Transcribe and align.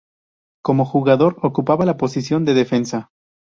Como 0.63 0.85
jugador 0.85 1.37
ocupaba 1.43 1.85
la 1.85 1.97
posición 1.97 2.43
de 2.43 2.55
defensa. 2.55 3.11